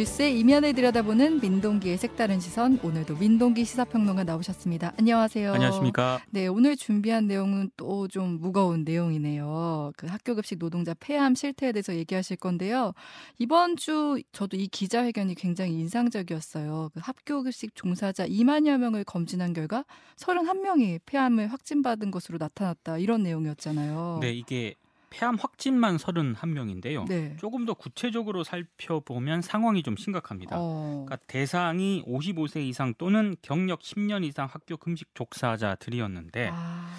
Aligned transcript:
뉴스의 0.00 0.40
이면을 0.40 0.72
들여다보는 0.72 1.40
민동기의 1.40 1.98
색다른 1.98 2.40
시선. 2.40 2.80
오늘도 2.82 3.16
민동기 3.16 3.66
시사평론가 3.66 4.24
나오셨습니다. 4.24 4.94
안녕하세요. 4.98 5.52
안녕하십니까. 5.52 6.22
네, 6.30 6.46
오늘 6.46 6.74
준비한 6.74 7.26
내용은 7.26 7.70
또 7.76 8.08
좀 8.08 8.40
무거운 8.40 8.84
내용이네요. 8.84 9.92
그 9.98 10.06
학교 10.06 10.34
급식 10.34 10.58
노동자 10.58 10.94
폐암 10.94 11.34
실태에 11.34 11.72
대해서 11.72 11.94
얘기하실 11.94 12.38
건데요. 12.38 12.94
이번 13.38 13.76
주 13.76 14.22
저도 14.32 14.56
이 14.56 14.68
기자회견이 14.68 15.34
굉장히 15.34 15.74
인상적이었어요. 15.74 16.90
그 16.94 17.00
학교 17.02 17.42
급식 17.42 17.74
종사자 17.74 18.26
2만여 18.26 18.78
명을 18.78 19.04
검진한 19.04 19.52
결과 19.52 19.84
31명이 20.16 21.00
폐암을 21.04 21.48
확진받은 21.48 22.10
것으로 22.10 22.38
나타났다. 22.40 22.96
이런 22.96 23.22
내용이었잖아요. 23.22 24.20
네, 24.22 24.32
이게 24.32 24.76
폐암 25.10 25.36
확진만 25.36 25.96
31명인데요. 25.96 27.06
네. 27.06 27.36
조금 27.38 27.66
더 27.66 27.74
구체적으로 27.74 28.44
살펴보면 28.44 29.42
상황이 29.42 29.82
좀 29.82 29.96
심각합니다. 29.96 30.56
어. 30.58 31.04
그러니까 31.04 31.16
대상이 31.26 32.04
55세 32.06 32.64
이상 32.66 32.94
또는 32.96 33.36
경력 33.42 33.80
10년 33.80 34.24
이상 34.24 34.48
학교 34.50 34.76
금식 34.76 35.14
종사자들이었는데 35.14 36.50
아, 36.52 36.94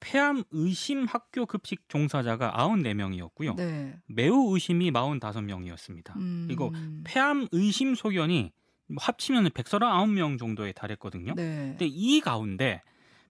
폐암 0.00 0.44
의심 0.50 1.06
학교 1.06 1.46
급식 1.46 1.88
종사자가 1.88 2.52
94명이었고요. 2.52 3.56
네. 3.56 3.98
매우 4.06 4.52
의심이 4.54 4.90
45명이었습니다. 4.92 6.16
음. 6.16 6.44
그리고 6.46 6.72
폐암 7.04 7.48
의심 7.52 7.94
소견이 7.94 8.52
뭐 8.88 8.98
합치면 9.00 9.48
139명 9.50 10.38
정도에 10.38 10.72
달했거든요. 10.72 11.34
네. 11.34 11.68
근데 11.70 11.86
이 11.86 12.20
가운데 12.20 12.82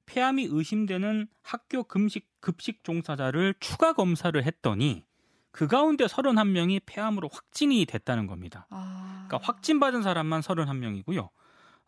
폐암이 0.06 0.48
의심되는 0.51 1.28
학교 1.42 1.83
금식 1.84 2.28
급식 2.41 2.84
종사자를 2.84 3.55
추가 3.60 3.92
검사를 3.92 4.43
했더니 4.43 5.04
그 5.51 5.66
가운데 5.66 6.04
31명이 6.04 6.82
폐암으로 6.87 7.29
확진이 7.32 7.87
됐다는 7.87 8.26
겁니다. 8.26 8.66
아. 8.71 9.24
그러니까 9.26 9.46
확진받은 9.46 10.02
사람만 10.02 10.40
31명이고요. 10.40 11.29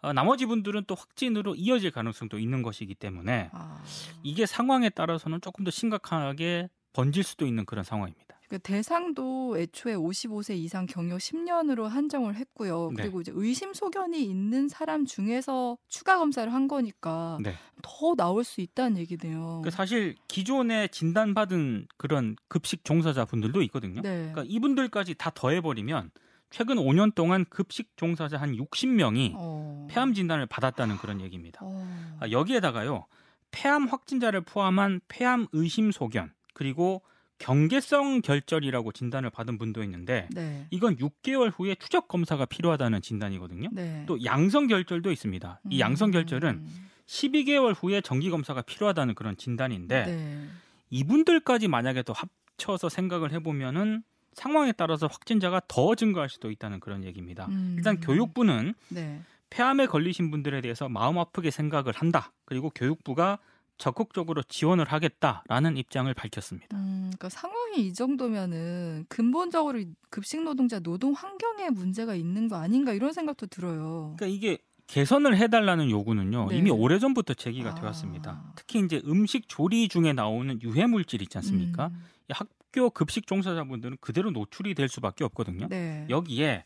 어, 0.01 0.13
나머지 0.13 0.47
분들은 0.47 0.85
또 0.87 0.95
확진으로 0.95 1.55
이어질 1.55 1.91
가능성도 1.91 2.39
있는 2.39 2.63
것이기 2.63 2.95
때문에 2.95 3.51
아. 3.53 3.83
이게 4.23 4.47
상황에 4.47 4.91
따라서는 4.91 5.41
조금 5.41 5.65
더 5.65 5.71
심각하게 5.71 6.69
번질 6.93 7.25
수도 7.25 7.47
있는 7.47 7.65
그런 7.65 7.85
상황입니다. 7.85 8.28
그 8.49 8.59
대상도 8.59 9.59
애초에 9.59 9.95
55세 9.95 10.57
이상 10.57 10.87
경력 10.87 11.19
10년으로 11.19 11.85
한정을 11.85 12.37
했고요. 12.37 12.91
네. 12.97 13.03
그리고 13.03 13.21
이제 13.21 13.31
의심 13.35 13.75
소견이 13.75 14.25
있는 14.25 14.69
사람 14.69 15.05
중에서 15.05 15.77
추가 15.87 16.19
검사를 16.19 16.53
한 16.53 16.67
거니까 16.67 17.39
네. 17.43 17.55
더 17.83 18.15
나올 18.15 18.45
수 18.45 18.61
있다는 18.63 18.97
얘기네요. 18.99 19.61
그 19.63 19.71
사실 19.71 20.17
기존에 20.29 20.89
진단받은 20.89 21.89
그런 21.99 22.37
급식 22.49 22.85
종사자 22.85 23.27
분들도 23.27 23.61
있거든요. 23.63 24.01
네. 24.01 24.31
그러니까 24.33 24.45
이분들까지 24.47 25.15
다 25.15 25.31
더해버리면 25.35 26.11
최근 26.51 26.77
5년 26.77 27.15
동안 27.15 27.45
급식 27.51 27.97
종사자 27.97 28.39
한 28.39 28.57
60명이 28.57 29.33
어. 29.37 29.87
폐암 29.91 30.15
진단을 30.15 30.47
받았다는 30.47 30.97
그런 30.97 31.21
얘기입니다. 31.21 31.61
어. 31.63 32.17
아, 32.21 32.31
여기에다가요 32.31 33.07
폐암 33.51 33.87
확진자를 33.87 34.41
포함한 34.41 35.01
폐암 35.09 35.47
의심 35.53 35.93
소견 35.93 36.33
그리고 36.55 37.03
경계성 37.39 38.23
결절이라고 38.23 38.93
진단을 38.93 39.31
받은 39.31 39.59
분도 39.59 39.83
있는데 39.85 40.29
네. 40.33 40.67
이건 40.71 40.97
6개월 40.97 41.53
후에 41.55 41.75
추적 41.77 42.09
검사가 42.09 42.47
필요하다는 42.47 43.03
진단이거든요. 43.03 43.69
네. 43.73 44.05
또 44.07 44.23
양성 44.25 44.67
결절도 44.67 45.13
있습니다. 45.13 45.61
이 45.71 45.81
양성 45.81 46.11
결절은 46.11 46.51
음. 46.51 46.89
12개월 47.07 47.75
후에 47.77 48.01
정기 48.01 48.31
검사가 48.31 48.63
필요하다는 48.63 49.15
그런 49.15 49.37
진단인데 49.37 50.05
네. 50.05 50.47
이분들까지 50.91 51.69
만약에 51.69 52.03
또 52.03 52.13
합쳐서 52.13 52.89
생각을 52.89 53.33
해보면은 53.33 54.03
상황에 54.35 54.73
따라서 54.73 55.07
확진자가 55.07 55.61
더 55.69 55.95
증가할 55.95 56.29
수도 56.29 56.51
있다는 56.51 56.81
그런 56.81 57.05
얘기입니다. 57.05 57.47
음. 57.47 57.75
일단 57.77 57.99
교육부는 58.01 58.75
네. 58.89 59.21
폐암에 59.51 59.87
걸리신 59.87 60.31
분들에 60.31 60.61
대해서 60.61 60.89
마음 60.89 61.19
아프게 61.19 61.51
생각을 61.51 61.95
한다. 61.95 62.33
그리고 62.45 62.71
교육부가 62.71 63.39
적극적으로 63.79 64.43
지원을 64.43 64.85
하겠다라는 64.87 65.77
입장을 65.77 66.13
밝혔습니다. 66.13 66.77
음, 66.77 66.98
그러니까 67.19 67.29
상황이 67.29 67.87
이 67.87 67.93
정도면은 67.93 69.05
근본적으로 69.09 69.81
이 69.81 69.89
급식 70.09 70.43
노동자 70.43 70.79
노동 70.79 71.13
환경에 71.13 71.69
문제가 71.71 72.15
있는 72.15 72.49
거 72.49 72.57
아닌가 72.57 72.93
이런 72.93 73.13
생각도 73.13 73.47
들어요. 73.47 74.15
그러니까 74.17 74.27
이게 74.27 74.59
개선을 74.87 75.37
해달라는 75.37 75.91
요구는요 75.91 76.49
네. 76.49 76.59
이미 76.59 76.71
오래 76.71 76.99
전부터 76.99 77.35
제기가 77.35 77.71
아. 77.71 77.75
되었습니다. 77.75 78.53
특히 78.55 78.81
이제 78.81 79.03
음식 79.05 79.49
조리 79.49 79.89
중에 79.89 80.13
나오는 80.13 80.63
유해 80.63 80.87
물질 80.87 81.21
있지 81.21 81.37
않습니까? 81.39 81.89
음. 81.89 82.05
이 82.31 82.33
학교 82.33 82.89
급식 82.91 83.27
종사자분들은 83.27 83.99
그대로 84.01 84.31
노출이 84.31 84.75
될 84.75 84.89
수밖에 84.89 85.25
없거든요. 85.25 85.67
네. 85.69 86.07
여기에 86.09 86.65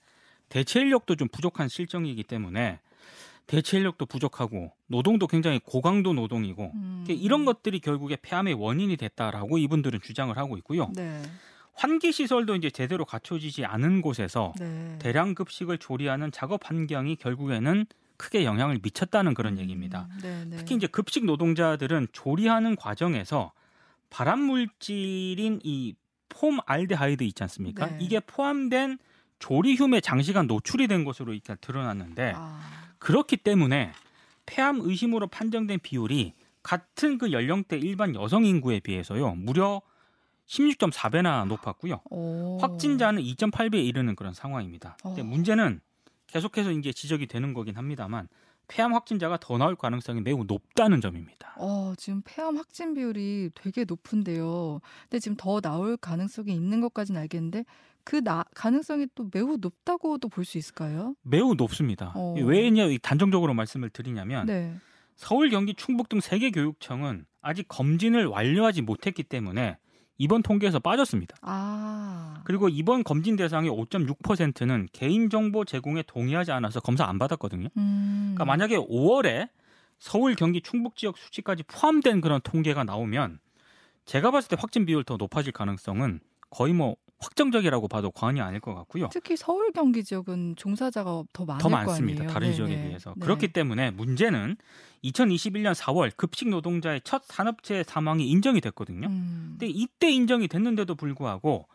대체 0.51 0.81
인력도 0.81 1.17
좀 1.17 1.29
부족한 1.29 1.69
실정이기 1.69 2.25
때문에 2.25 2.79
대체 3.47 3.79
인력도 3.79 4.07
부족하고 4.07 4.73
노동도 4.87 5.27
굉장히 5.27 5.59
고강도 5.59 6.13
노동이고 6.13 6.73
음. 6.75 7.05
이런 7.09 7.45
것들이 7.45 7.81
결국에 7.81 8.17
폐암의 8.17 8.55
원인이 8.55 8.97
됐다라고 8.97 9.59
이분들은 9.59 10.01
주장을 10.03 10.37
하고 10.37 10.57
있고요. 10.59 10.91
네. 10.95 11.23
환기 11.75 12.13
시설도 12.13 12.55
이제 12.57 12.71
제대로 12.71 13.05
갖춰지지 13.05 13.65
않은 13.65 14.03
곳에서 14.03 14.53
네. 14.59 14.97
대량 14.99 15.35
급식을 15.35 15.79
조리하는 15.79 16.31
작업 16.31 16.69
환경이 16.69 17.17
결국에는 17.17 17.87
크게 18.17 18.45
영향을 18.45 18.79
미쳤다는 18.83 19.35
그런 19.35 19.59
얘기입니다. 19.59 20.07
음, 20.11 20.19
네, 20.23 20.45
네. 20.45 20.57
특히 20.57 20.77
이제 20.77 20.87
급식 20.87 21.25
노동자들은 21.25 22.09
조리하는 22.13 22.77
과정에서 22.77 23.53
발암 24.11 24.39
물질인 24.41 25.61
이 25.65 25.95
폼알데하이드 26.29 27.25
있지 27.25 27.43
않습니까? 27.43 27.87
네. 27.87 27.99
이게 28.01 28.21
포함된 28.21 28.99
조리휴에 29.39 30.01
장시간 30.01 30.47
노출이 30.47 30.87
된 30.87 31.05
것으로 31.05 31.33
일단 31.35 31.57
드러났는데 31.61 32.33
아, 32.37 32.61
그렇기 33.03 33.39
때문에 33.39 33.93
폐암 34.47 34.81
의심으로 34.81 35.27
판정된 35.27 35.81
비율이 35.83 36.35
같은 36.63 37.19
그 37.19 37.33
연령대 37.33 37.77
일반 37.77 38.15
여성 38.15 38.45
인구에 38.45 38.79
비해서요 38.79 39.35
무려 39.35 39.83
16.4배나 40.47 41.47
높았고요. 41.49 42.01
오. 42.11 42.59
확진자는 42.61 43.23
2.8배에 43.23 43.85
이르는 43.85 44.15
그런 44.15 44.35
상황입니다. 44.35 44.97
근데 45.03 45.23
어. 45.23 45.25
문제는 45.25 45.81
계속해서 46.29 46.71
이제 46.73 46.93
지적이 46.93 47.27
되는 47.27 47.55
거긴 47.55 47.77
합니다만 47.77 48.29
폐암 48.69 48.95
확진자가 48.95 49.39
더 49.39 49.59
나올 49.59 49.75
가능성이 49.75 50.21
매우 50.21 50.45
높다는 50.45 51.01
점입니다. 51.01 51.55
어, 51.59 51.95
지금 51.97 52.23
폐암 52.25 52.57
확진 52.57 52.95
비율이 52.95 53.51
되게 53.55 53.85
높은데요. 53.85 54.81
근데 55.03 55.19
지금 55.19 55.37
더 55.37 55.61
나올 55.61 55.97
가능성이 55.97 56.55
있는 56.55 56.81
것까지는 56.81 57.21
알겠는데 57.21 57.65
그 58.05 58.23
나, 58.23 58.45
가능성이 58.55 59.07
또 59.15 59.29
매우 59.33 59.57
높다고도 59.61 60.29
볼 60.29 60.45
수 60.45 60.59
있을까요? 60.59 61.15
매우 61.23 61.55
높습니다. 61.55 62.13
어. 62.15 62.35
왜냐 62.39 62.85
단정적으로 63.03 63.55
말씀을 63.55 63.91
드리냐면 63.91 64.47
네. 64.47 64.75
서울, 65.17 65.51
경기, 65.51 65.75
충북 65.75 66.09
등 66.09 66.19
세 66.21 66.39
개 66.39 66.51
교육청은 66.51 67.27
아직 67.43 67.67
검진을 67.69 68.27
완료하지 68.27 68.83
못했기 68.83 69.23
때문에 69.25 69.79
이번 70.19 70.43
통계에서 70.43 70.79
빠졌습니다. 70.79 71.37
아. 71.43 72.43
그리고 72.45 72.69
이번 72.69 73.03
검진 73.05 73.37
대상의 73.37 73.71
5.6%는 73.71 74.89
개인정보 74.93 75.65
제공에 75.65 76.03
동의하지 76.07 76.53
않아서 76.53 76.81
검사 76.81 77.05
안 77.07 77.19
받았거든요. 77.19 77.69
음. 77.77 78.33
그러니까 78.35 78.45
만약에 78.45 78.77
5월에 78.77 79.49
서울, 79.99 80.35
경기, 80.35 80.61
충북 80.61 80.97
지역 80.97 81.17
수치까지 81.19 81.63
포함된 81.65 82.21
그런 82.21 82.41
통계가 82.43 82.85
나오면 82.85 83.39
제가 84.05 84.31
봤을 84.33 84.49
때 84.49 84.57
확진 84.59 84.85
비율 84.87 85.05
더 85.05 85.17
높아질 85.17 85.53
가능성은 85.53 86.21
거의 86.51 86.73
뭐 86.73 86.97
확정적이라고 87.23 87.89
봐도 87.89 88.11
과언이 88.11 88.41
아닐 88.41 88.61
것 88.61 88.75
같고요. 88.75 89.09
특히 89.13 89.37
서울 89.37 89.73
경기 89.73 90.03
지역은 90.03 90.57
종사자가 90.57 91.23
더 91.33 91.45
많을 91.45 91.63
더거 91.63 91.75
많습니다. 91.75 92.27
다른 92.27 92.49
네네. 92.49 92.55
지역에 92.57 92.83
비해서. 92.89 93.15
네. 93.17 93.25
그렇기 93.25 93.49
때문에 93.49 93.91
문제는 93.93 94.57
2021년 95.05 95.75
4월 95.75 96.15
급식 96.17 96.49
노동자의 96.49 97.01
첫 97.05 97.23
산업재해 97.25 97.85
사망이 97.85 98.29
인정이 98.29 98.61
됐거든요. 98.61 99.07
음. 99.09 99.57
근데 99.59 99.67
이때 99.69 100.11
인정이 100.11 100.49
됐는데도 100.49 100.95
불구하고 100.95 101.67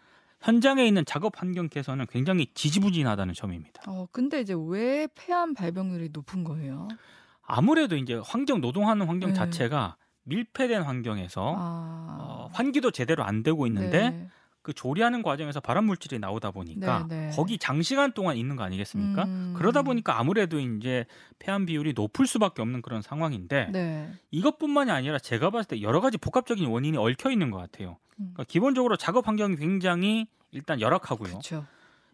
현장에 0.41 0.85
있는 0.85 1.03
작업 1.05 1.41
환경 1.41 1.67
개선은 1.69 2.05
굉장히 2.09 2.47
지지부진하다는 2.53 3.33
점입니다. 3.33 3.81
어, 3.87 4.07
근데 4.11 4.41
이제 4.41 4.53
왜 4.57 5.07
폐암 5.15 5.53
발병률이 5.53 6.09
높은 6.13 6.43
거예요? 6.43 6.87
아무래도 7.41 7.95
이제 7.95 8.21
환경 8.23 8.61
노동하는 8.61 9.07
환경 9.07 9.29
네. 9.29 9.33
자체가 9.35 9.95
밀폐된 10.23 10.83
환경에서 10.83 11.55
아. 11.57 12.17
어, 12.19 12.49
환기도 12.51 12.91
제대로 12.91 13.23
안 13.23 13.43
되고 13.43 13.65
있는데 13.65 14.09
네. 14.09 14.29
그 14.67 14.73
조리하는 14.73 15.21
과정에서 15.21 15.61
발암 15.61 15.85
물질이 15.85 16.19
나오다 16.19 16.51
보니까 16.51 17.05
네, 17.07 17.27
네. 17.27 17.31
거기 17.33 17.57
장시간 17.57 18.11
동안 18.11 18.35
있는 18.35 18.57
거 18.57 18.63
아니겠습니까? 18.63 19.23
음. 19.23 19.53
그러다 19.55 19.81
보니까 19.81 20.19
아무래도 20.19 20.59
이제 20.59 21.05
폐암 21.39 21.65
비율이 21.65 21.93
높을 21.93 22.27
수밖에 22.27 22.61
없는 22.61 22.81
그런 22.81 23.01
상황인데 23.01 23.69
네. 23.71 24.11
이것뿐만이 24.31 24.91
아니라 24.91 25.19
제가 25.19 25.51
봤을 25.51 25.69
때 25.69 25.81
여러 25.81 26.01
가지 26.01 26.17
복합적인 26.17 26.67
원인이 26.67 26.97
얽혀 26.97 27.31
있는 27.31 27.49
것 27.49 27.59
같아요. 27.59 27.91
음. 28.19 28.33
그러니까 28.33 28.43
기본적으로 28.43 28.97
작업 28.97 29.29
환경이 29.29 29.55
굉장히 29.55 30.27
일단 30.51 30.81
열악하고요. 30.81 31.29
그렇죠. 31.29 31.65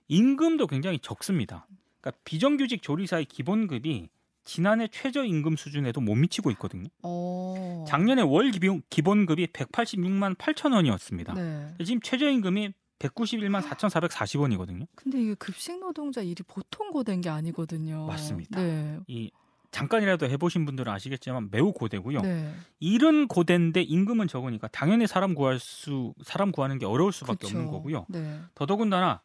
임금도 0.09 0.67
굉장히 0.67 0.99
적습니다. 0.99 1.65
그러니까 2.01 2.21
비정규직 2.23 2.83
조리사의 2.83 3.25
기본급이 3.25 4.09
지난해 4.43 4.87
최저임금 4.87 5.55
수준에도 5.55 6.01
못 6.01 6.15
미치고 6.15 6.51
있거든요. 6.51 6.87
어. 7.01 7.85
작년에 7.87 8.21
월 8.21 8.51
기본, 8.51 8.81
기본급이 8.89 9.47
186만 9.47 10.35
8천 10.37 10.73
원이었습니다. 10.73 11.33
네. 11.33 11.73
지금 11.83 12.01
최저임금이 12.01 12.73
191만 12.99 13.61
4,440원이거든요. 13.61 14.87
근데 14.95 15.21
이게 15.21 15.33
급식 15.35 15.79
노동자 15.79 16.21
일이 16.21 16.41
보통 16.43 16.91
고된 16.91 17.21
게 17.21 17.29
아니거든요. 17.29 18.05
맞습니다. 18.05 18.61
네. 18.61 18.99
이 19.07 19.31
잠깐이라도 19.71 20.29
해보신 20.29 20.65
분들은 20.65 20.91
아시겠지만 20.91 21.49
매우 21.51 21.73
고되고요. 21.73 22.21
네. 22.21 22.53
일은 22.79 23.27
고된데 23.27 23.81
임금은 23.81 24.27
적으니까 24.27 24.67
당연히 24.67 25.07
사람 25.07 25.33
구할 25.33 25.59
수 25.59 26.13
사람 26.23 26.51
구하는 26.51 26.77
게 26.77 26.85
어려울 26.85 27.11
수밖에 27.11 27.47
그쵸. 27.47 27.57
없는 27.57 27.71
거고요. 27.71 28.05
네. 28.09 28.39
더더군다나 28.55 29.21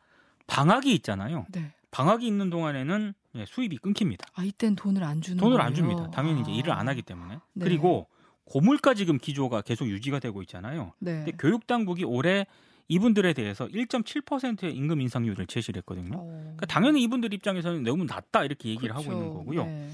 방학이 0.47 0.93
있잖아요. 0.95 1.47
네. 1.51 1.73
방학이 1.91 2.27
있는 2.27 2.51
동안에는 2.51 3.15
예, 3.37 3.45
수입이 3.47 3.79
끊깁니다. 3.79 4.27
아 4.35 4.45
이땐 4.45 4.77
돈을 4.77 5.03
안 5.05 5.21
주는 5.21 5.39
돈을 5.39 5.57
거예요? 5.57 5.67
안 5.67 5.75
줍니다. 5.75 6.11
당연히 6.11 6.41
이제 6.43 6.51
아. 6.51 6.55
일을 6.55 6.73
안 6.73 6.89
하기 6.89 7.03
때문에. 7.03 7.39
네. 7.55 7.65
그리고 7.65 8.07
고물가 8.45 8.95
지금 8.95 9.19
기조가 9.19 9.63
계속 9.63 9.89
유지가 9.89 10.19
되고 10.19 10.41
있잖아요. 10.43 10.93
네. 10.99 11.25
근데 11.25 11.33
교육 11.39 11.67
당국이 11.67 12.05
올해 12.05 12.47
이분들에 12.89 13.35
대해서 13.35 13.67
1.7%의 13.69 14.75
임금 14.75 15.01
인상률을 15.03 15.47
제시를 15.47 15.81
했거든요. 15.81 16.17
어. 16.17 16.41
그러니까 16.43 16.67
당연히 16.67 17.03
이분들 17.03 17.35
입장에서는 17.35 17.83
너무 17.83 18.05
낮다 18.05 18.45
이렇게 18.45 18.71
얘기를 18.71 18.95
하고 18.95 19.05
그렇죠. 19.05 19.19
있는 19.21 19.35
거고요. 19.35 19.65
네. 19.67 19.91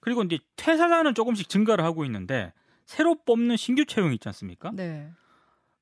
그리고 0.00 0.22
이제 0.22 0.38
퇴사자는 0.56 1.14
조금씩 1.14 1.48
증가를 1.48 1.84
하고 1.84 2.04
있는데 2.04 2.52
새로 2.84 3.14
뽑는 3.24 3.56
신규 3.56 3.86
채용 3.86 4.12
있지 4.12 4.28
않습니까? 4.28 4.70
네. 4.74 5.10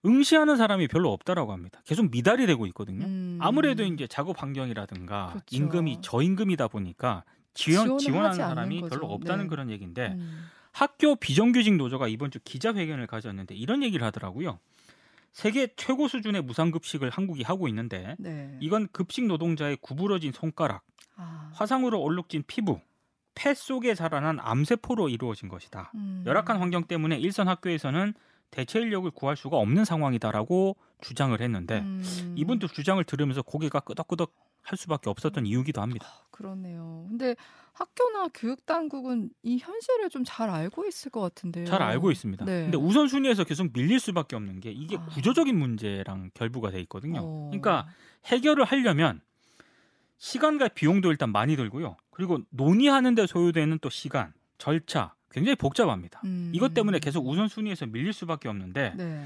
응시하는 0.04 0.56
사람이 0.56 0.88
별로 0.88 1.12
없다라고 1.12 1.52
합니다. 1.52 1.80
계속 1.84 2.10
미달이 2.10 2.46
되고 2.46 2.66
있거든요. 2.66 3.04
음. 3.04 3.38
아무래도 3.40 3.84
이제 3.84 4.06
작업 4.06 4.42
환경이라든가 4.42 5.28
그렇죠. 5.28 5.44
임금이 5.50 5.98
저임금이다 6.02 6.68
보니까 6.68 7.24
지원 7.54 7.98
지원하는 7.98 8.36
사람이. 8.36 8.82
별로 8.88 9.06
없다는 9.06 9.44
네. 9.44 9.48
그런 9.48 9.70
얘기인데 9.70 10.08
음. 10.18 10.46
학교 10.72 11.16
비정규직 11.16 11.76
노조가 11.76 12.08
이번 12.08 12.30
주 12.30 12.38
기자회견을 12.42 13.06
가졌는데 13.06 13.54
이런 13.54 13.82
얘기를 13.82 14.04
하더라고요. 14.06 14.58
세계 15.32 15.68
최고 15.76 16.08
수준의 16.08 16.42
무상급식을 16.42 17.10
한국이 17.10 17.42
하고 17.42 17.68
있는데 17.68 18.16
네. 18.18 18.56
이건 18.60 18.88
급식 18.92 19.24
노동자의 19.26 19.78
구부러진 19.80 20.32
손가락, 20.32 20.82
아. 21.16 21.50
화상으로 21.54 22.00
얼룩진 22.02 22.44
피부, 22.46 22.80
폐 23.34 23.54
속에 23.54 23.94
자라난 23.94 24.38
암세포로 24.40 25.08
이루어진 25.08 25.48
것이다. 25.48 25.92
음. 25.94 26.22
열악한 26.26 26.58
환경 26.58 26.84
때문에 26.84 27.18
일선 27.18 27.48
학교에서는 27.48 28.12
대체 28.52 28.78
인력을 28.80 29.10
구할 29.10 29.34
수가 29.36 29.56
없는 29.56 29.84
상황이다라고 29.84 30.76
주장을 31.00 31.38
했는데 31.40 31.80
음. 31.80 32.34
이분들 32.36 32.68
주장을 32.68 33.02
들으면서 33.02 33.42
고개가 33.42 33.80
끄덕끄덕 33.80 34.32
할 34.60 34.78
수밖에 34.78 35.10
없었던 35.10 35.44
이유기도 35.46 35.80
합니다. 35.80 36.06
그렇네요. 36.30 37.06
근데 37.08 37.34
학교나 37.72 38.28
교육 38.32 38.64
당국은 38.64 39.30
이 39.42 39.58
현실을 39.58 40.08
좀 40.10 40.22
잘 40.24 40.50
알고 40.50 40.84
있을 40.86 41.10
것 41.10 41.20
같은데요. 41.20 41.64
잘 41.66 41.82
알고 41.82 42.12
있습니다. 42.12 42.44
네. 42.44 42.62
근데 42.64 42.76
우선순위에서 42.76 43.42
계속 43.44 43.72
밀릴 43.72 43.98
수밖에 43.98 44.36
없는 44.36 44.60
게 44.60 44.70
이게 44.70 44.96
아. 44.98 45.06
구조적인 45.06 45.58
문제랑 45.58 46.30
결부가 46.34 46.70
돼 46.70 46.80
있거든요. 46.82 47.20
어. 47.22 47.48
그러니까 47.50 47.88
해결을 48.26 48.64
하려면 48.64 49.20
시간과 50.18 50.68
비용도 50.68 51.10
일단 51.10 51.32
많이 51.32 51.56
들고요. 51.56 51.96
그리고 52.10 52.38
논의하는 52.50 53.16
데 53.16 53.26
소요되는 53.26 53.78
또 53.80 53.90
시간, 53.90 54.32
절차 54.58 55.14
굉장히 55.32 55.56
복잡합니다. 55.56 56.20
음. 56.24 56.52
이것 56.54 56.74
때문에 56.74 56.98
계속 56.98 57.26
우선순위에서 57.26 57.86
밀릴 57.86 58.12
수밖에 58.12 58.48
없는데 58.48 58.94
네. 58.96 59.24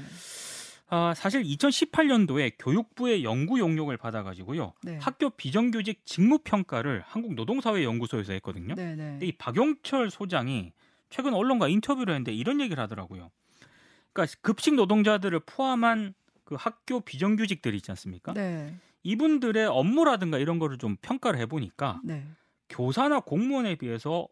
아, 0.89 1.13
사실 1.15 1.43
2018년도에 1.43 2.53
교육부의 2.57 3.23
연구 3.23 3.59
용역을 3.59 3.97
받아가지고요. 3.97 4.73
네. 4.83 4.97
학교 5.01 5.29
비정규직 5.29 6.05
직무 6.05 6.39
평가를 6.39 7.03
한국노동사회연구소에서 7.05 8.33
했거든요. 8.33 8.73
네, 8.75 8.95
네. 8.95 9.03
근데 9.03 9.25
이 9.27 9.31
박용철 9.33 10.09
소장이 10.09 10.71
최근 11.09 11.33
언론과 11.33 11.67
인터뷰를 11.67 12.13
했는데 12.13 12.33
이런 12.33 12.61
얘기를 12.61 12.81
하더라고요. 12.81 13.29
그러니까 14.13 14.35
급식 14.41 14.75
노동자들을 14.75 15.41
포함한 15.41 16.13
그 16.45 16.55
학교 16.57 17.01
비정규직들 17.01 17.75
있지 17.75 17.91
않습니까? 17.91 18.33
네. 18.33 18.73
이분들의 19.03 19.65
업무라든가 19.67 20.37
이런 20.37 20.57
거를 20.57 20.77
좀 20.77 20.95
평가를 21.01 21.39
해보니까 21.41 22.01
네. 22.03 22.25
교사나 22.69 23.19
공무원에 23.19 23.75
비해서 23.75 24.27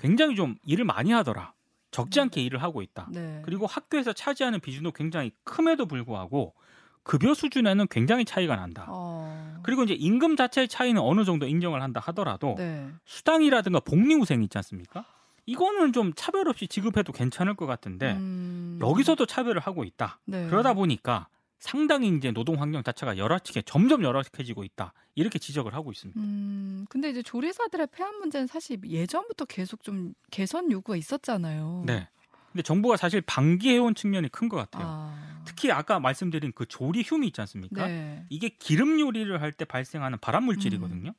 굉장히 0.00 0.34
좀 0.34 0.56
일을 0.64 0.84
많이 0.84 1.12
하더라. 1.12 1.52
적지 1.90 2.20
않게 2.20 2.40
일을 2.42 2.62
하고 2.62 2.82
있다. 2.82 3.08
네. 3.10 3.42
그리고 3.44 3.66
학교에서 3.66 4.12
차지하는 4.12 4.60
비중도 4.60 4.92
굉장히 4.92 5.32
큼에도 5.44 5.86
불구하고 5.86 6.54
급여 7.02 7.34
수준에는 7.34 7.86
굉장히 7.90 8.24
차이가 8.24 8.56
난다. 8.56 8.86
어. 8.88 9.60
그리고 9.62 9.82
이제 9.82 9.94
임금 9.94 10.36
자체의 10.36 10.68
차이는 10.68 11.00
어느 11.00 11.24
정도 11.24 11.46
인정을 11.46 11.82
한다 11.82 12.00
하더라도 12.06 12.54
네. 12.56 12.88
수당이라든가 13.04 13.80
복리후생 13.80 14.42
있지 14.42 14.56
않습니까? 14.58 15.04
이거는 15.46 15.92
좀 15.92 16.12
차별 16.14 16.48
없이 16.48 16.68
지급해도 16.68 17.12
괜찮을 17.12 17.54
것 17.54 17.66
같은데 17.66 18.12
음. 18.12 18.78
여기서도 18.80 19.26
차별을 19.26 19.60
하고 19.60 19.84
있다. 19.84 20.20
네. 20.26 20.46
그러다 20.48 20.74
보니까 20.74 21.26
상당히 21.60 22.08
이제 22.08 22.32
노동 22.32 22.60
환경 22.60 22.82
자체가 22.82 23.18
열악해 23.18 23.62
점점 23.66 24.02
열악해지고 24.02 24.64
있다. 24.64 24.92
이렇게 25.14 25.38
지적을 25.38 25.74
하고 25.74 25.92
있습니다. 25.92 26.18
음, 26.20 26.86
근데 26.88 27.10
이제 27.10 27.22
조리사들의 27.22 27.88
폐암 27.92 28.16
문제는 28.18 28.46
사실 28.46 28.78
예전부터 28.84 29.44
계속 29.44 29.82
좀 29.82 30.14
개선 30.30 30.72
요구가 30.72 30.96
있었잖아요. 30.96 31.84
네. 31.86 32.08
근데 32.52 32.62
정부가 32.62 32.96
사실 32.96 33.20
방기해온 33.20 33.94
측면이 33.94 34.28
큰 34.30 34.48
것 34.48 34.56
같아요. 34.56 34.84
아. 34.88 35.42
특히 35.44 35.70
아까 35.70 36.00
말씀드린 36.00 36.50
그 36.54 36.66
조리 36.66 37.02
흉이 37.04 37.28
있지 37.28 37.40
않습니까? 37.42 37.86
네. 37.86 38.24
이게 38.28 38.48
기름 38.48 38.98
요리를 38.98 39.40
할 39.40 39.52
때 39.52 39.64
발생하는 39.64 40.18
발암 40.20 40.44
물질이거든요. 40.44 41.12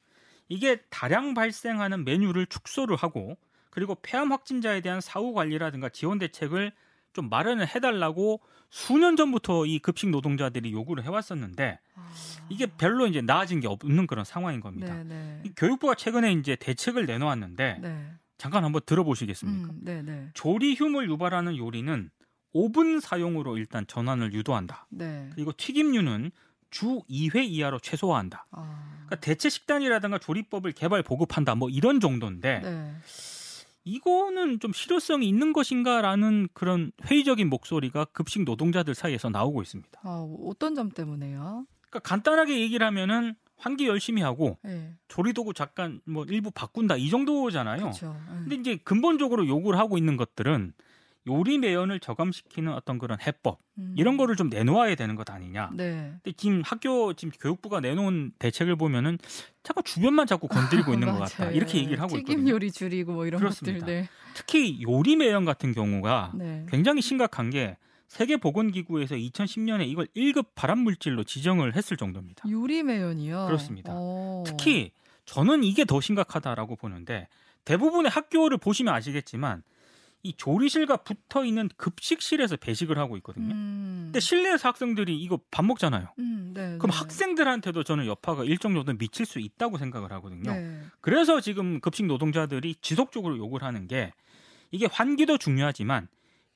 이게 0.49 0.81
다량 0.89 1.33
발생하는 1.33 2.03
메뉴를 2.03 2.47
축소를 2.47 2.97
하고 2.97 3.38
그리고 3.69 3.95
폐암 4.01 4.31
확진자에 4.33 4.81
대한 4.81 4.99
사후 4.99 5.31
관리라든가 5.33 5.88
지원 5.89 6.17
대책을 6.17 6.73
좀 7.13 7.30
마련을 7.30 7.68
해달라고 7.68 8.42
수년 8.69 9.16
전부터 9.16 9.66
이 9.66 9.80
급식 9.80 10.10
노동자들이 10.10 10.72
요구를 10.72 11.04
해왔었는데 11.04 11.80
아. 11.96 12.13
이게 12.50 12.66
별로 12.66 13.08
이제 13.08 13.22
나아진 13.22 13.60
게 13.60 13.68
없는 13.68 14.08
그런 14.08 14.24
상황인 14.24 14.62
겁니다. 14.62 14.94
네, 14.94 15.04
네. 15.04 15.42
이 15.46 15.52
교육부가 15.56 15.96
최근에 15.96 16.31
이제 16.34 16.56
대책을 16.56 17.06
내놓았는데 17.06 17.80
네. 17.81 18.12
잠깐 18.38 18.63
한번 18.63 18.81
들어보시겠습니까? 18.86 19.69
음, 19.69 19.80
네, 19.81 20.02
네. 20.02 20.30
조리흉을 20.34 21.10
유발하는 21.10 21.58
요리는 21.58 22.10
오븐 22.54 23.00
사용으로 23.00 23.58
일단 23.58 23.86
전환을 23.88 24.34
유도한다. 24.34 24.88
네. 24.90 25.30
그리고 25.34 25.54
튀김류는 25.56 26.31
주 26.69 27.02
2회 27.10 27.44
이하로 27.44 27.80
최소화한다. 27.80 28.48
아. 28.52 29.04
그러니까 29.06 29.16
대체 29.18 29.50
식단이라든가 29.50 30.18
조리법을 30.18 30.72
개발 30.72 31.04
보급한다. 31.04 31.56
뭐 31.56 31.69
이런 31.69 32.00
정도인데 32.00 32.62
네. 32.63 32.96
이거는 33.83 34.60
좀 34.60 34.74
실효성이 34.74 35.28
있는 35.28 35.54
것인가라는 35.54 36.50
그런 36.54 36.92
회의적인 37.06 37.50
목소리가 37.50 38.06
급식 38.06 38.44
노동자들 38.44 38.94
사이에서 38.95 39.29
나오고 39.29 39.62
있습니다. 39.62 40.00
아, 40.03 40.27
어떤 40.46 40.75
점 40.75 40.89
때문에요? 40.89 41.65
그러니까 41.89 42.00
간단하게 42.00 42.60
얘기를 42.62 42.86
하면은 42.88 43.36
환기 43.58 43.88
열심히 43.88 44.22
하고 44.22 44.58
네. 44.63 44.94
조리도구 45.08 45.53
잠깐 45.53 46.01
뭐 46.05 46.25
일부 46.25 46.51
바꾼다 46.51 46.98
이 46.98 47.10
정도잖아요. 47.10 47.79
그렇죠. 47.79 48.15
근데 48.27 48.55
이제 48.55 48.77
근본적으로 48.77 49.48
요구를 49.48 49.77
하고 49.77 49.98
있는 49.98 50.17
것들은 50.17 50.74
요리 51.28 51.58
매연을 51.60 52.00
저감시키는 52.00 52.74
어떤 52.74 52.98
그런 52.98 53.18
해법 53.22 53.60
음. 53.78 53.94
이런 53.98 54.18
거를 54.18 54.36
좀 54.36 54.50
내놓아야 54.50 54.96
되는 54.96 55.16
것 55.16 55.30
아니냐. 55.30 55.70
네. 55.74 56.13
근데 56.24 56.32
지금 56.36 56.62
학교 56.66 57.13
지금 57.13 57.32
교육부가 57.40 57.80
내놓은 57.80 58.32
대책을 58.40 58.75
보면은 58.75 59.20
자꾸 59.62 59.84
주변만 59.84 60.25
자꾸 60.25 60.48
건드리고 60.48 60.94
있는 60.94 61.12
것 61.12 61.20
같다. 61.20 61.51
이렇게 61.51 61.78
얘기를 61.78 62.00
하고 62.00 62.16
튀김 62.16 62.32
있거든요. 62.32 62.54
요리 62.54 62.72
줄이고 62.72 63.13
뭐 63.13 63.25
이런 63.28 63.40
그렇습니다. 63.40 63.80
것들. 63.86 63.94
네. 64.01 64.10
특히 64.34 64.82
요리 64.82 65.16
매연 65.16 65.46
같은 65.46 65.74
경우가 65.74 66.32
네. 66.36 66.66
굉장히 66.70 67.01
심각한 67.01 67.50
게 67.50 67.78
세계보건기구에서 68.08 69.16
2010년에 69.16 69.88
이걸 69.88 70.08
1급 70.16 70.48
발암물질로 70.56 71.24
지정을 71.24 71.75
했을 71.75 71.98
정도입니다. 71.98 72.44
요리 72.50 72.84
매연이요. 72.84 73.46
그렇습니다. 73.46 73.94
어. 73.96 74.44
특히 74.46 74.92
저는 75.25 75.63
이게 75.63 75.86
더 75.86 76.01
심각하다라고 76.01 76.75
보는데 76.75 77.28
대부분의 77.63 78.10
학교를 78.10 78.58
보시면 78.58 78.94
아시겠지만 78.94 79.63
이 80.24 80.34
조리실과 80.34 80.98
붙어 80.98 81.44
있는 81.46 81.70
급식실에서 81.78 82.58
배식을 82.58 82.98
하고 82.98 83.18
있거든요. 83.18 83.54
음. 83.54 84.01
근데 84.06 84.20
실내에서 84.20 84.70
학생들이 84.70 85.18
이거 85.18 85.40
밥 85.50 85.66
먹잖아요. 85.66 86.08
음, 86.20 86.51
네, 86.54 86.78
그럼 86.78 86.92
네. 86.92 86.98
학생들한테도 86.98 87.84
저는 87.84 88.06
여파가 88.06 88.44
일정 88.44 88.74
정도 88.74 88.94
미칠 88.94 89.25
수 89.25 89.40
있다고 89.40 89.78
생각을 89.78 90.12
하거든요. 90.13 90.54
네. 90.54 90.82
그래서 91.00 91.42
지금 91.42 91.80
급식 91.80 92.06
노동자들이 92.06 92.75
지속적으로 92.82 93.38
요구를 93.38 93.66
하는 93.66 93.88
게 93.88 94.13
이게 94.70 94.88
환기도 94.92 95.38
중요하지만 95.38 96.08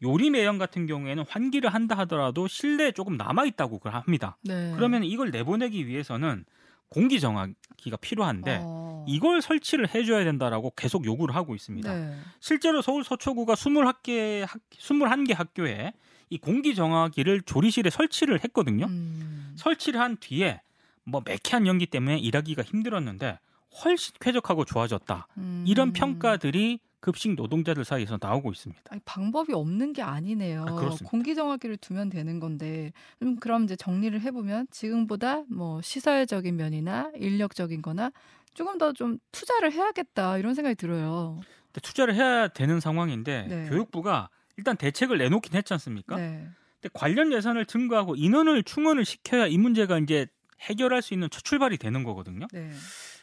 요리 0.04 0.30
매연 0.30 0.58
같은 0.58 0.86
경우에는 0.86 1.24
환기를 1.28 1.74
한다 1.74 1.98
하더라도 2.00 2.48
실내에 2.48 2.92
조금 2.92 3.18
남아 3.18 3.46
있다고 3.46 3.80
합니다. 3.84 4.38
네. 4.44 4.74
그러면 4.76 5.04
이걸 5.04 5.32
내보내기 5.32 5.88
위해서는 5.88 6.46
공기 6.90 7.20
정화기가 7.20 7.98
필요한데 7.98 8.62
어. 8.64 8.85
이걸 9.08 9.42
설치를 9.42 9.94
해줘야 9.94 10.24
된다라고 10.24 10.72
계속 10.76 11.06
요구를 11.06 11.36
하고 11.36 11.56
있습니다. 11.56 11.94
네. 11.94 12.16
실제로 12.40 12.82
서울 12.82 13.04
서초구가 13.04 13.56
21개, 13.56 14.46
학, 14.46 14.60
21개 14.72 15.34
학교에 15.34 15.94
이 16.30 16.38
공기 16.38 16.76
정화기를 16.76 17.42
조리실에 17.42 17.90
설치를 17.90 18.44
했거든요. 18.46 18.86
음. 18.88 19.54
설치를 19.56 20.00
한 20.00 20.18
뒤에 20.18 20.62
뭐 21.04 21.22
매캐한 21.24 21.68
연기 21.68 21.86
때문에 21.86 22.18
일하기가 22.18 22.64
힘들었는데 22.64 23.40
훨씬 23.84 24.14
쾌적하고 24.20 24.66
좋아졌다. 24.66 25.28
음. 25.38 25.64
이런 25.68 25.94
평가들이 25.94 26.80
급식 27.06 27.36
노동자들 27.36 27.86
사이에서 27.86 28.18
나오고 28.20 28.52
있습니다. 28.52 28.82
아니, 28.90 29.00
방법이 29.06 29.54
없는 29.54 29.94
게 29.94 30.02
아니네요. 30.02 30.66
아. 30.68 30.90
공기정화기를 31.06 31.78
두면 31.78 32.10
되는 32.10 32.40
건데 32.40 32.94
음, 33.22 33.36
그럼 33.36 33.66
이제 33.66 33.76
정리를 33.76 34.20
해보면 34.22 34.66
지금보다 34.72 35.44
뭐 35.48 35.84
시설적인 35.84 36.56
면이나 36.56 37.12
인력적인 37.16 37.84
거나 37.84 38.12
조금 38.56 38.78
더 38.78 38.92
좀 38.94 39.20
투자를 39.32 39.72
해야겠다 39.72 40.38
이런 40.38 40.54
생각이 40.56 40.76
들어요. 40.76 41.40
근데 41.68 41.82
투자를 41.82 42.16
해야 42.16 42.48
되는 42.48 42.80
상황인데 42.80 43.48
네. 43.48 43.70
교육부가 43.70 44.30
일단 44.58 44.78
대책을 44.78 45.18
내놓긴 45.18 45.54
했지 45.54 45.74
않습니까? 45.74 46.16
네. 46.16 46.48
근데 46.82 46.90
관련 46.94 47.32
예산을 47.34 47.66
증가하고 47.66 48.16
인원을 48.16 48.64
충원을 48.64 49.06
시켜야 49.06 49.46
이 49.48 49.58
문제가 49.58 50.00
이제 50.00 50.28
해결할 50.62 51.02
수 51.02 51.14
있는 51.14 51.30
첫 51.30 51.44
출발이 51.44 51.78
되는 51.78 52.04
거거든요. 52.04 52.48
네. 52.54 52.72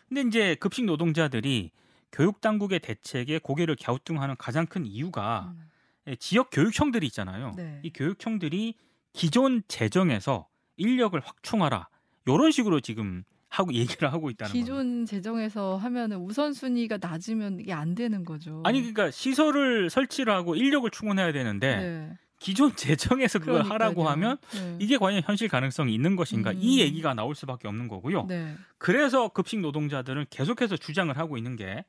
근데 0.08 0.20
이제 0.22 0.54
급식 0.56 0.84
노동자들이 0.84 1.70
교육 2.12 2.42
당국의 2.42 2.80
대책에 2.80 3.38
고개를 3.38 3.76
갸우뚱하는 3.82 4.36
가장 4.36 4.66
큰 4.66 4.84
이유가 4.84 5.54
음, 5.56 5.70
예, 6.08 6.16
지역 6.16 6.50
교육청들이 6.52 7.06
있잖아요. 7.06 7.54
네. 7.56 7.80
이 7.82 7.90
교육청들이 7.90 8.74
기존 9.14 9.62
재정에서 9.68 10.46
인력을 10.76 11.18
확충하라 11.18 11.88
이런 12.26 12.50
식으로 12.50 12.80
지금 12.80 13.24
하고 13.52 13.74
얘기를 13.74 14.10
하고 14.10 14.30
있다는 14.30 14.50
거예요. 14.50 14.64
기존 14.64 15.04
재정에서 15.04 15.76
하면은 15.76 16.16
우선순위가 16.18 16.96
낮으면 17.02 17.60
이게 17.60 17.74
안 17.74 17.94
되는 17.94 18.24
거죠. 18.24 18.62
아니 18.64 18.78
그러니까 18.80 19.10
시설을 19.10 19.90
설치를 19.90 20.32
하고 20.32 20.56
인력을 20.56 20.88
충원해야 20.90 21.32
되는데 21.32 21.76
네. 21.76 22.12
기존 22.38 22.74
재정에서 22.74 23.40
그걸 23.40 23.62
하라고 23.62 24.02
그러니까요. 24.04 24.08
하면 24.08 24.36
네. 24.54 24.76
이게 24.80 24.96
과연 24.96 25.22
현실 25.26 25.48
가능성이 25.48 25.94
있는 25.94 26.16
것인가 26.16 26.50
음. 26.52 26.58
이 26.60 26.80
얘기가 26.80 27.12
나올 27.12 27.34
수밖에 27.34 27.68
없는 27.68 27.88
거고요. 27.88 28.24
네. 28.26 28.54
그래서 28.78 29.28
급식 29.28 29.60
노동자들은 29.60 30.26
계속해서 30.30 30.78
주장을 30.78 31.16
하고 31.18 31.36
있는 31.36 31.54
게 31.56 31.84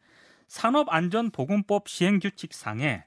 산업안전보건법 0.49 1.87
시행규칙상에 1.87 3.03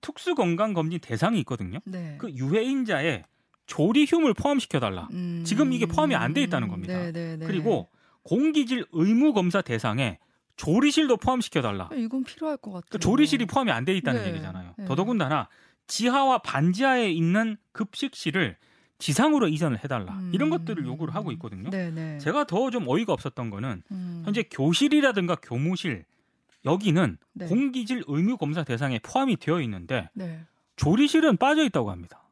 특수건강검진 0.00 1.00
대상이 1.00 1.38
있거든요. 1.40 1.78
네. 1.84 2.16
그 2.18 2.30
유해인자에 2.30 3.24
조리흉을 3.66 4.32
포함시켜달라. 4.32 5.08
음. 5.12 5.42
지금 5.44 5.74
이게 5.74 5.84
포함이 5.84 6.14
안 6.14 6.32
돼 6.32 6.42
있다는 6.42 6.68
겁니다. 6.68 6.94
네, 6.94 7.12
네, 7.12 7.36
네. 7.36 7.46
그리고 7.46 7.88
공기질 8.28 8.84
의무 8.92 9.32
검사 9.32 9.62
대상에 9.62 10.18
조리실도 10.56 11.16
포함시켜 11.16 11.62
달라. 11.62 11.88
아, 11.90 11.94
이건 11.94 12.24
필요할 12.24 12.58
것 12.58 12.72
같아요. 12.72 12.88
그 12.90 12.98
조리실이 12.98 13.46
포함이 13.46 13.70
안 13.70 13.84
돼 13.86 13.96
있다는 13.96 14.22
네, 14.22 14.28
얘기잖아요. 14.30 14.74
네. 14.76 14.84
더더군다나 14.84 15.48
지하와 15.86 16.38
반지하에 16.38 17.10
있는 17.10 17.56
급식실을 17.72 18.56
지상으로 18.98 19.48
이전을 19.48 19.82
해달라. 19.82 20.12
음. 20.18 20.30
이런 20.34 20.50
것들을 20.50 20.84
요구를 20.84 21.14
하고 21.14 21.30
있거든요. 21.32 21.70
네, 21.70 21.90
네. 21.90 22.18
제가 22.18 22.44
더 22.44 22.70
좀 22.70 22.86
어이가 22.88 23.12
없었던 23.14 23.48
거는 23.48 23.82
음. 23.92 24.22
현재 24.26 24.42
교실이라든가 24.42 25.36
교무실 25.36 26.04
여기는 26.66 27.16
네. 27.32 27.46
공기질 27.46 28.02
의무 28.08 28.36
검사 28.36 28.64
대상에 28.64 28.98
포함이 28.98 29.36
되어 29.36 29.62
있는데 29.62 30.10
네. 30.12 30.40
조리실은 30.76 31.36
빠져 31.38 31.64
있다고 31.64 31.90
합니다. 31.90 32.27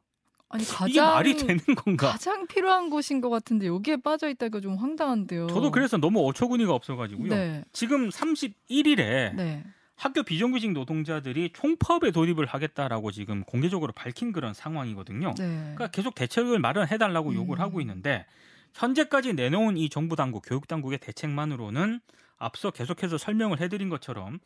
아니 0.49 0.63
가장 0.65 0.89
이게 0.89 1.01
말이 1.01 1.35
되는 1.35 1.59
건가? 1.75 2.11
가장 2.11 2.47
필요한 2.47 2.89
곳인 2.89 3.21
것 3.21 3.29
같은데 3.29 3.67
여기에 3.67 3.97
빠져 3.97 4.29
있다가 4.29 4.61
좀 4.61 4.75
황당한데요. 4.75 5.47
저도 5.47 5.71
그래서 5.71 5.97
너무 5.97 6.25
어처구니가 6.27 6.73
없어가지고요. 6.73 7.29
네. 7.29 7.63
지금 7.73 8.09
31일에 8.09 9.35
네. 9.35 9.63
학교 9.95 10.23
비정규직 10.23 10.71
노동자들이 10.71 11.51
총파업에 11.53 12.11
돌입을 12.11 12.45
하겠다라고 12.45 13.11
지금 13.11 13.43
공개적으로 13.43 13.91
밝힌 13.91 14.31
그런 14.31 14.53
상황이거든요. 14.53 15.33
네. 15.37 15.57
그러니까 15.75 15.87
계속 15.87 16.15
대책을 16.15 16.59
마련해달라고 16.59 17.31
음. 17.31 17.35
요구를 17.35 17.61
하고 17.61 17.81
있는데 17.81 18.25
현재까지 18.73 19.33
내놓은 19.33 19.75
이 19.75 19.89
정부 19.89 20.15
당국, 20.15 20.43
교육 20.45 20.67
당국의 20.67 20.99
대책만으로는 20.99 21.99
앞서 22.37 22.71
계속해서 22.71 23.17
설명을 23.17 23.59
해드린 23.59 23.89
것처럼 23.89 24.39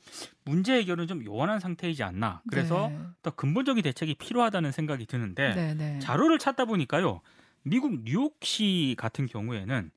문제 0.45 0.75
해결은 0.75 1.07
좀 1.07 1.23
요원한 1.25 1.59
상태이지 1.59 2.03
않나. 2.03 2.41
그래서 2.49 2.89
네. 2.89 2.99
더 3.21 3.31
근본적인 3.31 3.83
대책이 3.83 4.15
필요하다는 4.15 4.71
생각이 4.71 5.05
드는데 5.05 5.53
네, 5.53 5.73
네. 5.73 5.99
자료를 5.99 6.39
찾다 6.39 6.65
보니까요. 6.65 7.21
미국 7.63 8.03
뉴욕시 8.03 8.95
같은 8.97 9.25
경우에는 9.25 9.91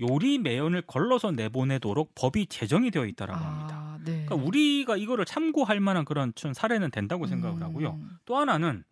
요리 0.00 0.38
매연을 0.38 0.82
걸러서 0.82 1.30
내보내도록 1.30 2.14
법이 2.14 2.46
제정이 2.46 2.90
되어 2.90 3.06
있다라고 3.06 3.38
합니다. 3.38 3.76
아, 3.76 3.98
네. 4.04 4.24
그러니까 4.24 4.34
우리가 4.34 4.96
이거를 4.96 5.24
참고할 5.24 5.78
만한 5.80 6.04
그런 6.04 6.32
좀 6.34 6.52
사례는 6.52 6.90
된다고 6.90 7.26
생각을 7.26 7.62
하고요. 7.62 7.90
음. 7.90 8.10
또 8.24 8.36
하나는 8.36 8.84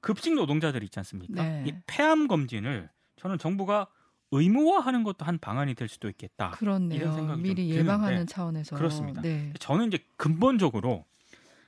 급식 0.00 0.34
노동자들 0.34 0.82
있지 0.82 0.98
않습니까? 0.98 1.42
네. 1.42 1.64
이 1.66 1.72
폐암 1.86 2.28
검진을 2.28 2.90
저는 3.16 3.38
정부가 3.38 3.86
의무화하는 4.34 5.04
것도 5.04 5.24
한 5.24 5.38
방안이 5.38 5.74
될 5.74 5.88
수도 5.88 6.08
있겠다. 6.08 6.50
그렇네요. 6.50 6.98
이런 7.00 7.14
생각이 7.14 7.42
미리 7.42 7.68
좀 7.68 7.78
예방하는 7.78 8.26
차원에서 8.26 8.76
그렇습니다. 8.76 9.22
네. 9.22 9.52
저는 9.60 9.88
이제 9.88 9.98
근본적으로 10.16 11.04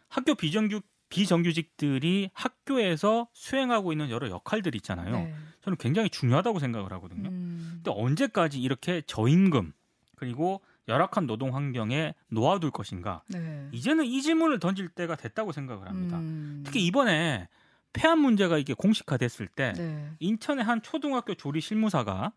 학교 0.08 0.34
비정규 0.34 0.80
비정규직들이 1.08 2.30
학교에서 2.32 3.28
수행하고 3.32 3.92
있는 3.92 4.10
여러 4.10 4.28
역할들 4.28 4.74
이 4.74 4.78
있잖아요. 4.78 5.12
네. 5.12 5.34
저는 5.62 5.76
굉장히 5.78 6.10
중요하다고 6.10 6.58
생각을 6.58 6.92
하거든요. 6.94 7.28
음. 7.28 7.80
근데 7.84 7.92
언제까지 7.94 8.60
이렇게 8.60 9.02
저임금 9.06 9.72
그리고 10.16 10.60
열악한 10.88 11.26
노동 11.26 11.54
환경에 11.54 12.14
놓아둘 12.28 12.72
것인가? 12.72 13.22
네. 13.28 13.68
이제는 13.72 14.04
이 14.04 14.20
질문을 14.20 14.58
던질 14.58 14.88
때가 14.88 15.14
됐다고 15.14 15.52
생각을 15.52 15.88
합니다. 15.88 16.18
음. 16.18 16.62
특히 16.64 16.84
이번에 16.84 17.48
폐암 17.92 18.18
문제가 18.20 18.58
이게 18.58 18.74
공식화됐을 18.74 19.46
때 19.48 19.72
네. 19.76 20.10
인천의 20.18 20.64
한 20.64 20.82
초등학교 20.82 21.34
조리 21.34 21.60
실무사가 21.60 22.32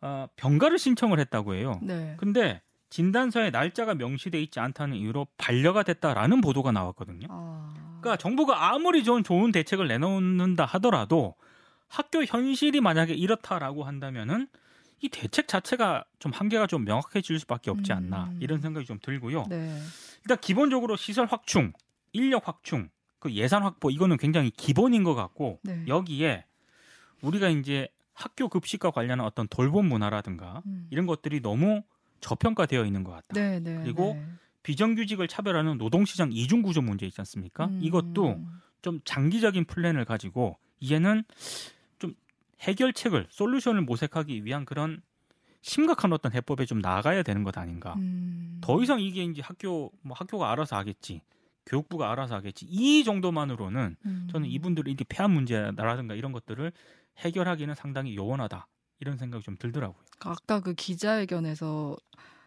어, 0.00 0.26
병가를 0.36 0.78
신청을 0.78 1.20
했다고 1.20 1.54
해요. 1.54 1.78
네. 1.82 2.14
근데 2.18 2.62
진단서에 2.88 3.50
날짜가 3.50 3.94
명시돼 3.94 4.40
있지 4.42 4.60
않다는 4.60 4.96
이유로 4.96 5.26
반려가 5.36 5.82
됐다라는 5.82 6.40
보도가 6.40 6.72
나왔거든요. 6.72 7.26
아. 7.30 7.72
그러니까 8.00 8.16
정부가 8.16 8.70
아무리 8.70 9.04
좋은 9.04 9.22
좋은 9.22 9.52
대책을 9.52 9.86
내놓는다 9.88 10.64
하더라도 10.64 11.36
학교 11.86 12.24
현실이 12.24 12.80
만약에 12.80 13.14
이렇다라고 13.14 13.84
한다면은 13.84 14.48
이 15.02 15.08
대책 15.08 15.48
자체가 15.48 16.04
좀 16.18 16.32
한계가 16.32 16.66
좀 16.66 16.84
명확해질 16.84 17.38
수밖에 17.40 17.70
없지 17.70 17.92
않나 17.92 18.24
음. 18.24 18.38
이런 18.40 18.60
생각이 18.60 18.86
좀 18.86 18.98
들고요. 19.00 19.46
네. 19.48 19.80
일단 20.22 20.38
기본적으로 20.40 20.96
시설 20.96 21.26
확충, 21.26 21.72
인력 22.12 22.48
확충, 22.48 22.90
그 23.18 23.32
예산 23.32 23.62
확보 23.62 23.90
이거는 23.90 24.16
굉장히 24.16 24.50
기본인 24.50 25.04
것 25.04 25.14
같고 25.14 25.60
네. 25.62 25.84
여기에 25.86 26.44
우리가 27.22 27.48
이제 27.48 27.88
학교 28.12 28.48
급식과 28.48 28.90
관련한 28.90 29.26
어떤 29.26 29.48
돌봄 29.48 29.86
문화라든가 29.86 30.62
음. 30.66 30.86
이런 30.90 31.06
것들이 31.06 31.40
너무 31.40 31.82
저평가되어 32.20 32.84
있는 32.84 33.04
것 33.04 33.12
같다. 33.12 33.28
네, 33.34 33.60
네. 33.60 33.80
그리고 33.82 34.14
네. 34.14 34.26
비정규직을 34.62 35.26
차별하는 35.28 35.78
노동시장 35.78 36.30
이중 36.32 36.62
구조 36.62 36.82
문제 36.82 37.06
있지 37.06 37.20
않습니까? 37.20 37.66
음. 37.66 37.78
이것도 37.82 38.40
좀 38.82 39.00
장기적인 39.04 39.64
플랜을 39.64 40.04
가지고 40.04 40.58
이제는 40.80 41.24
좀 41.98 42.14
해결책을 42.60 43.26
솔루션을 43.30 43.82
모색하기 43.82 44.44
위한 44.44 44.64
그런 44.64 45.02
심각한 45.62 46.12
어떤 46.12 46.32
해법에 46.32 46.64
좀 46.66 46.78
나가야 46.78 47.22
되는 47.22 47.42
것 47.42 47.56
아닌가. 47.58 47.94
음. 47.94 48.58
더 48.62 48.82
이상 48.82 49.00
이게 49.00 49.24
이제 49.24 49.42
학교 49.42 49.92
뭐 50.02 50.14
학교가 50.16 50.50
알아서 50.50 50.76
하겠지. 50.76 51.22
교육부가 51.66 52.10
알아서 52.10 52.34
하겠지. 52.34 52.66
이 52.68 53.04
정도만으로는 53.04 53.96
음. 54.04 54.28
저는 54.32 54.48
이분들이 54.48 54.90
이게 54.90 55.04
폐암 55.08 55.32
문제라든가 55.32 56.14
이런 56.14 56.32
것들을 56.32 56.72
해결하기는 57.18 57.74
상당히 57.74 58.16
요원하다. 58.16 58.66
이런 59.00 59.16
생각이 59.16 59.42
좀 59.42 59.56
들더라고요. 59.58 59.98
아까 60.20 60.60
그 60.60 60.74
기자회견에서 60.74 61.96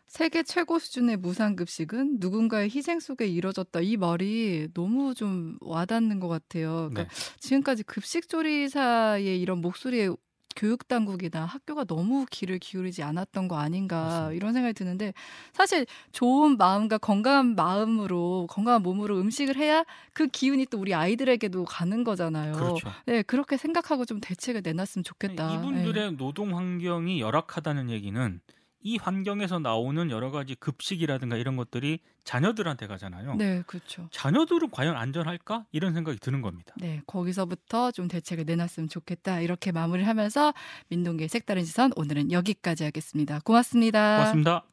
세계 0.07 0.43
최고 0.43 0.77
수준의 0.77 1.17
무상급식은 1.17 2.17
누군가의 2.19 2.69
희생 2.69 2.99
속에 2.99 3.25
이뤄졌다 3.25 3.79
이 3.81 3.97
말이 3.97 4.67
너무 4.73 5.15
좀 5.15 5.57
와닿는 5.61 6.19
것 6.19 6.27
같아요. 6.27 6.89
그러니까 6.91 7.03
네. 7.05 7.09
지금까지 7.39 7.83
급식조리사의 7.83 9.41
이런 9.41 9.59
목소리에 9.61 10.09
교육 10.55 10.87
당국이나 10.87 11.45
학교가 11.45 11.83
너무 11.85 12.25
귀를 12.31 12.59
기울이지 12.59 13.03
않았던 13.03 13.47
거 13.47 13.57
아닌가 13.57 14.03
맞습니다. 14.03 14.31
이런 14.33 14.53
생각이 14.53 14.73
드는데 14.73 15.13
사실 15.53 15.85
좋은 16.11 16.57
마음과 16.57 16.97
건강한 16.97 17.55
마음으로 17.55 18.47
건강한 18.49 18.81
몸으로 18.81 19.19
음식을 19.19 19.55
해야 19.57 19.83
그 20.13 20.27
기운이 20.27 20.67
또 20.67 20.79
우리 20.79 20.93
아이들에게도 20.93 21.65
가는 21.65 22.03
거잖아요. 22.03 22.53
그렇죠. 22.53 22.89
네 23.05 23.21
그렇게 23.23 23.57
생각하고 23.57 24.05
좀 24.05 24.19
대책을 24.19 24.61
내놨으면 24.63 25.03
좋겠다. 25.03 25.53
이분들의 25.55 26.11
네. 26.11 26.17
노동 26.17 26.55
환경이 26.57 27.19
열악하다는 27.21 27.89
얘기는 27.89 28.41
이 28.83 28.97
환경에서 28.97 29.59
나오는 29.59 30.11
여러 30.11 30.29
가지 30.29 30.55
급식이라든가 30.55 31.37
이런 31.37 31.55
것들이 31.55 31.99
자녀들한테 32.23 32.87
가잖아요. 32.87 33.35
네 33.35 33.63
그렇죠. 33.65 34.07
자녀들은 34.11 34.71
과연 34.71 34.95
안전할까? 34.95 35.65
이런 35.71 35.93
생각이 35.93 36.19
드는 36.19 36.41
겁니다. 36.41 36.75
네, 36.77 37.01
거기서부터 37.07 37.91
좀 37.91 38.07
대책을 38.07 38.45
내놨으면 38.45 38.89
좋겠다. 38.89 39.39
이렇게 39.41 39.71
마무리를 39.71 40.07
하면서 40.07 40.53
민동기의 40.89 41.29
색다른 41.29 41.63
시선 41.63 41.91
오늘은 41.95 42.31
여기까지 42.31 42.83
하겠습니다. 42.83 43.39
고맙습니다. 43.43 44.17
고맙습니다. 44.17 44.72